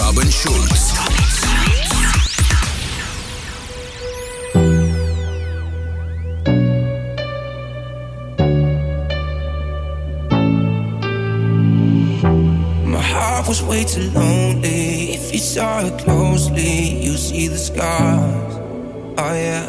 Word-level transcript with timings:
Robin 0.00 0.28
Schulz. 0.28 0.82
My 12.86 12.98
heart 13.00 13.46
was 13.46 13.62
way 13.62 13.84
too 13.84 14.10
lonely. 14.14 15.12
If 15.14 15.32
you 15.32 15.38
saw 15.38 15.80
it 15.82 15.96
closely, 16.02 17.04
you 17.04 17.16
see 17.16 17.46
the 17.46 17.58
scars. 17.68 18.52
Oh 18.56 19.14
yeah. 19.44 19.64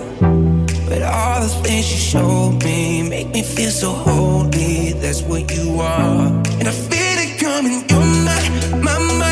But 0.90 1.02
all 1.04 1.42
the 1.42 1.50
things 1.66 1.86
you 1.94 2.00
showed 2.14 2.64
me 2.64 3.08
make 3.08 3.30
me 3.30 3.44
feel 3.44 3.70
so 3.72 3.92
holy. 3.92 4.94
That's 4.94 5.22
what 5.22 5.44
you 5.56 5.80
are, 5.82 6.24
and 6.60 6.66
I 6.68 6.72
feel 6.90 7.18
it 7.26 7.32
coming. 7.46 7.78
You're 7.90 8.24
my, 8.26 8.38
my, 8.86 9.00
my. 9.20 9.25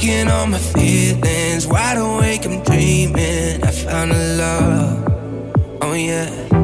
taking 0.00 0.28
all 0.30 0.46
my 0.46 0.58
feelings. 0.58 1.66
Wide 1.66 1.98
awake, 1.98 2.44
I'm 2.46 2.62
dreaming. 2.62 3.62
I 3.64 3.70
found 3.70 4.12
a 4.12 4.18
love. 4.36 5.78
Oh, 5.82 5.92
yeah. 5.94 6.59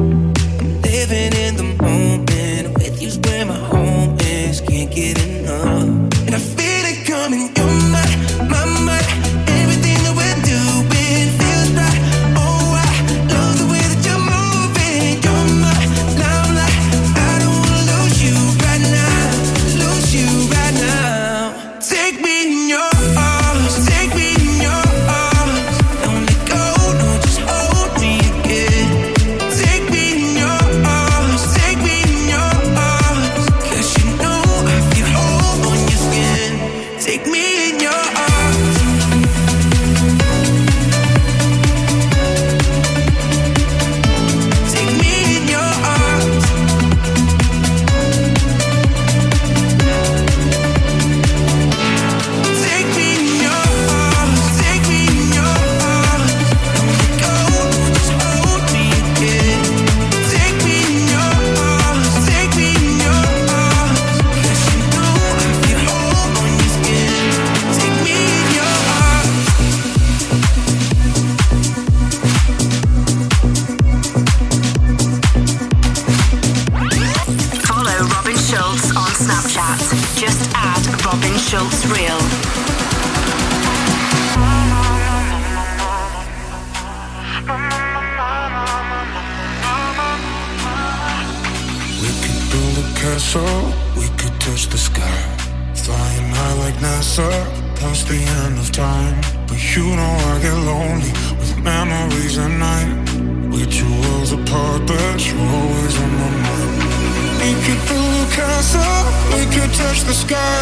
castle, 108.37 109.01
we 109.33 109.43
could 109.53 109.71
touch 109.81 110.01
the 110.09 110.13
sky. 110.13 110.61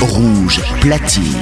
Rouge 0.00 0.60
platine. 0.80 1.34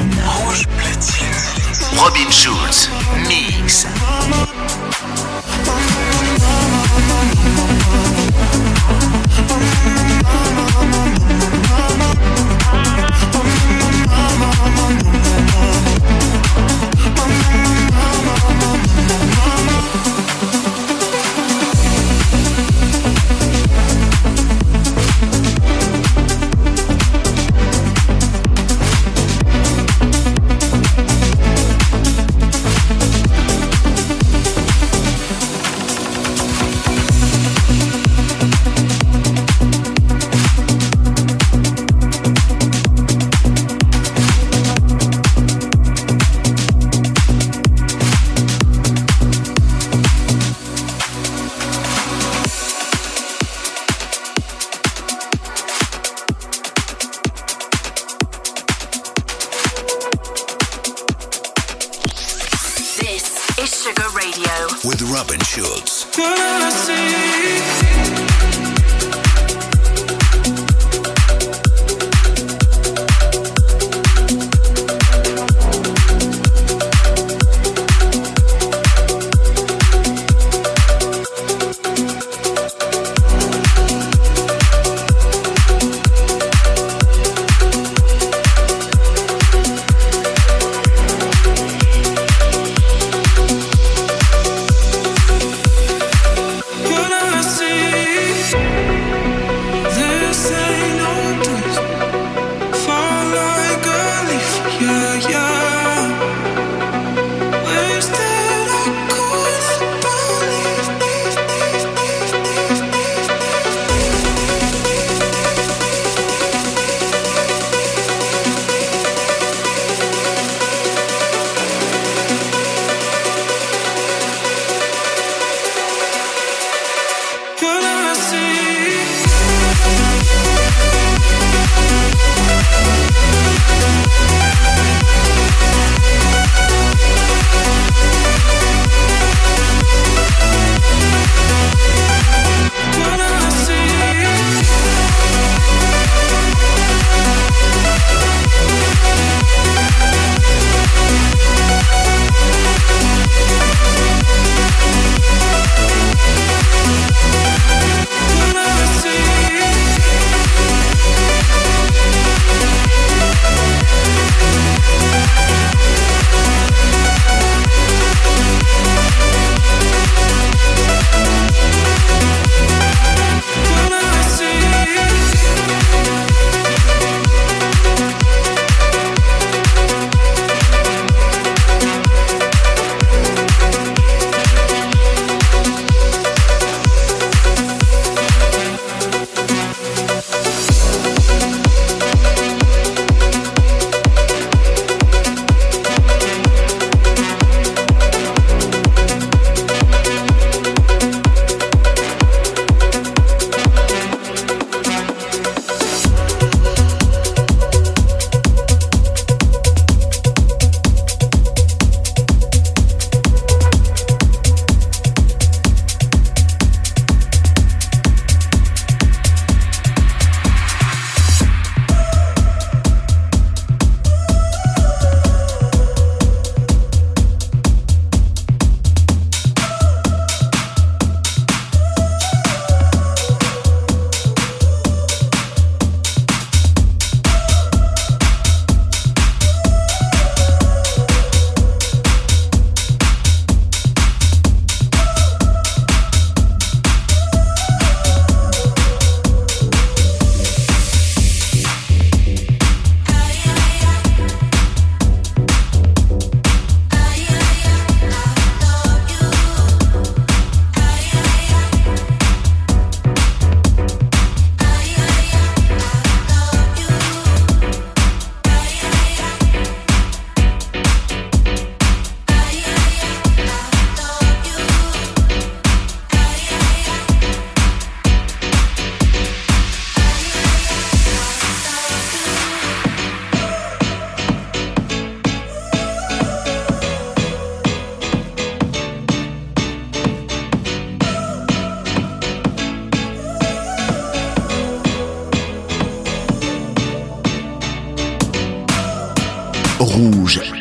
Robin 1.96 2.30
Schulz, 2.30 2.88
mix. 3.28 3.86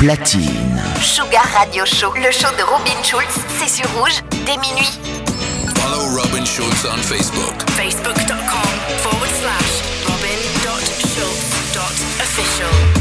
platine. 0.02 0.82
Sugar 1.00 1.46
Radio 1.54 1.86
Show, 1.86 2.12
le 2.16 2.32
show 2.32 2.50
de 2.58 2.64
Robin 2.64 3.04
Schulz, 3.04 3.40
c'est 3.60 3.70
sur 3.70 3.86
rouge 4.00 4.24
dès 4.48 4.58
minuit. 4.58 5.00
Follow 5.78 6.20
Robin 6.20 6.44
Schulz 6.44 6.88
on 6.92 6.98
Facebook. 7.04 7.62
Facebook.com 7.70 8.70
forward 9.04 9.30
slash 9.30 9.84
robin.schulz.official. 10.08 13.01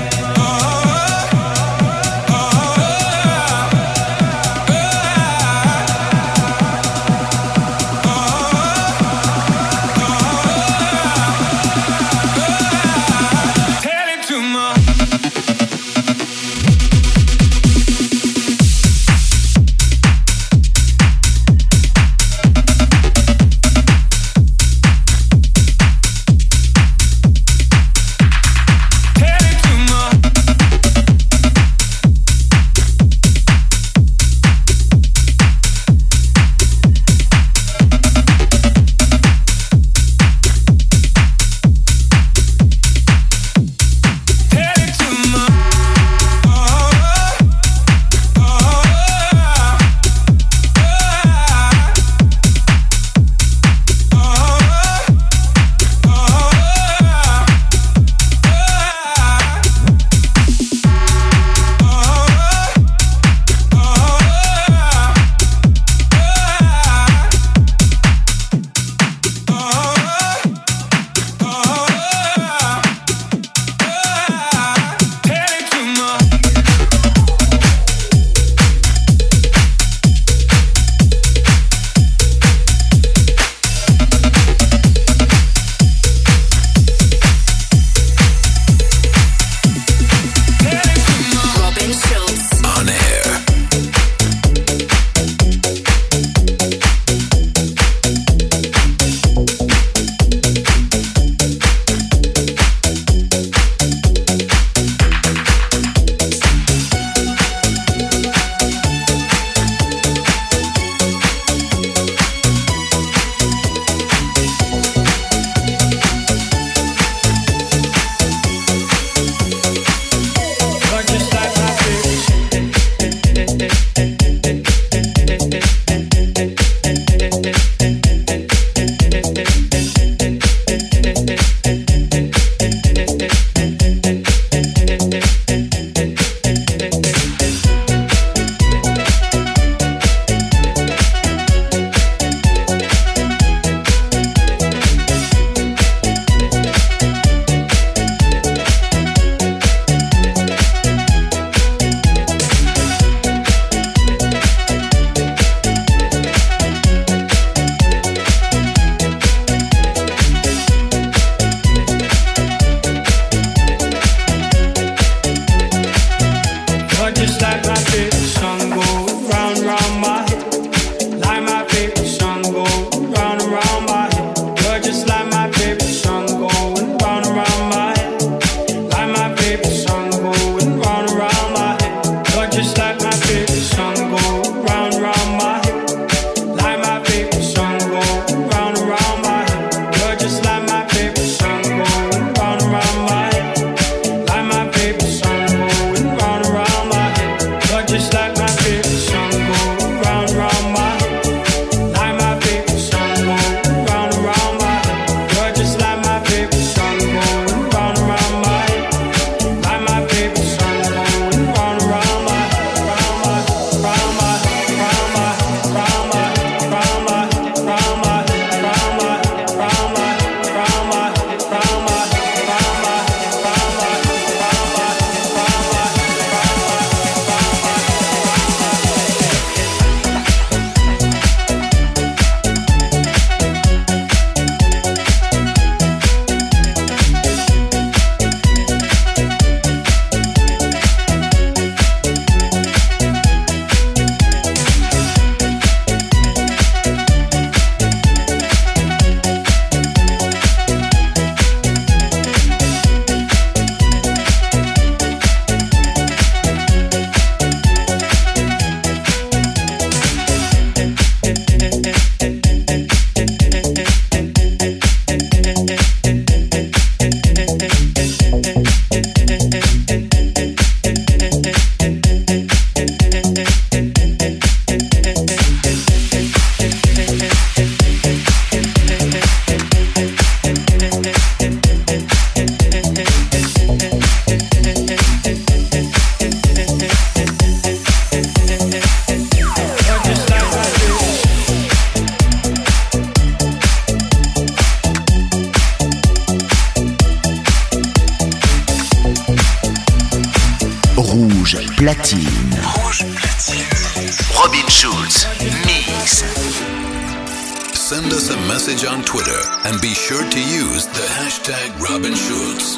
and 309.63 309.79
be 309.81 309.93
sure 309.93 310.23
to 310.29 310.39
use 310.41 310.87
the 310.87 311.05
hashtag 311.17 311.69
Robin 311.79 312.15
Schultz. 312.15 312.77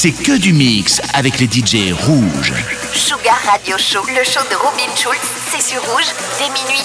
c'est 0.00 0.12
que 0.12 0.30
du 0.36 0.52
mix 0.52 1.00
avec 1.12 1.40
les 1.40 1.46
DJ 1.46 1.92
rouges. 1.92 2.52
Sugar 2.94 3.36
Radio 3.50 3.76
Show, 3.76 3.98
le 4.16 4.22
show 4.22 4.38
de 4.48 4.54
Robin 4.54 4.94
Schulz, 4.96 5.18
c'est 5.50 5.60
sur 5.60 5.82
rouge 5.82 6.06
dès 6.38 6.44
minuit. 6.44 6.84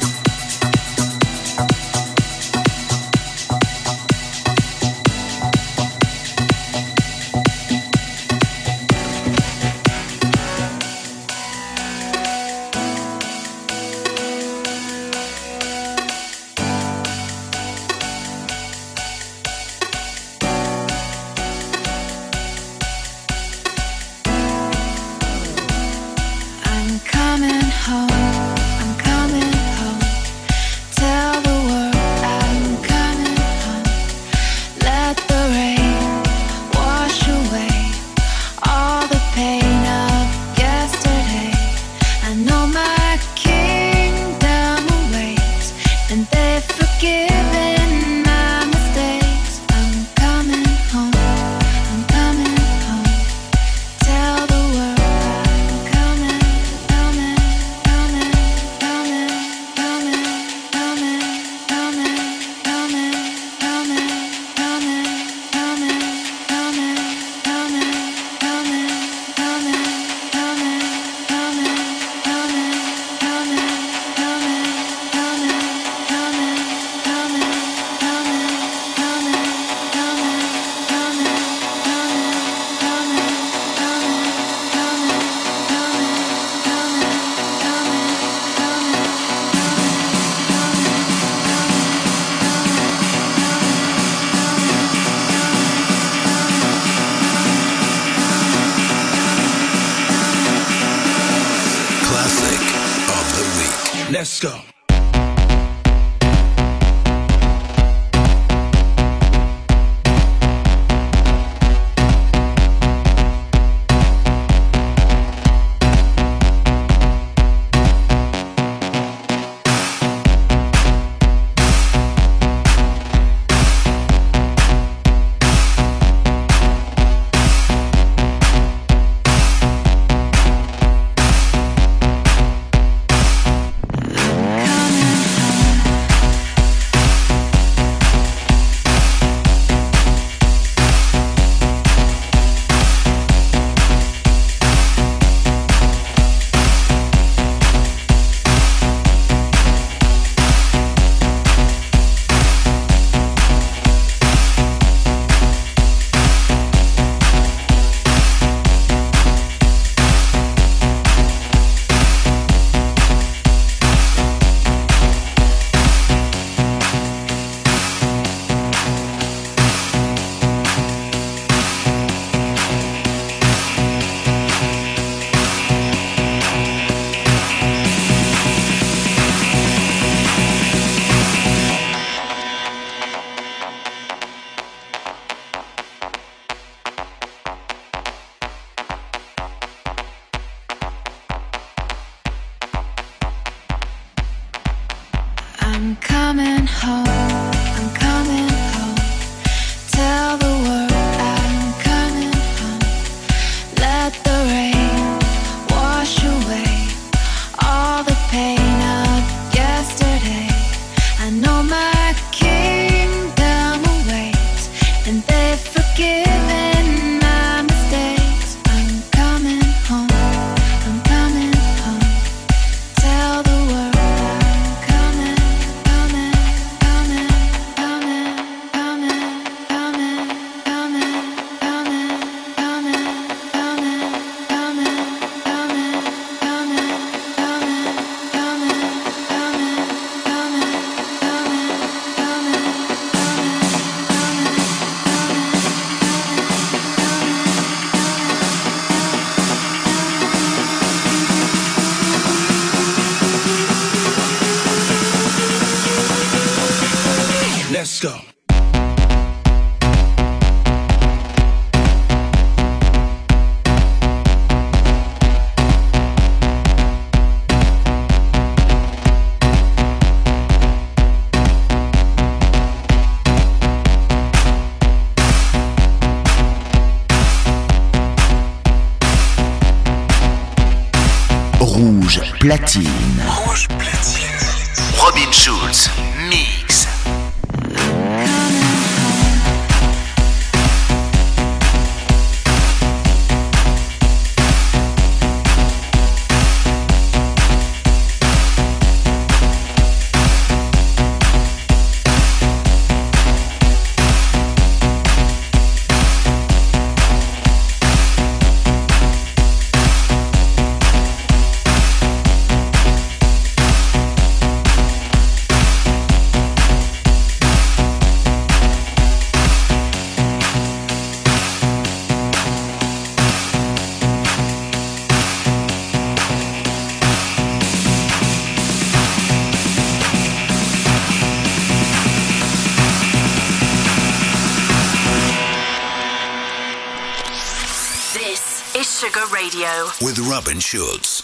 is 338.81 338.99
Sugar 338.99 339.25
Radio 339.31 339.85
with 340.01 340.17
Robin 340.19 340.59
Schulz. 340.59 341.23